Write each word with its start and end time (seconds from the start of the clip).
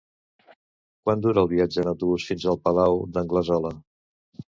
Quant 1.09 1.19
dura 1.25 1.43
el 1.45 1.49
viatge 1.51 1.83
en 1.83 1.89
autobús 1.91 2.25
fins 2.29 2.47
al 2.53 2.57
Palau 2.69 2.97
d'Anglesola? 3.19 3.73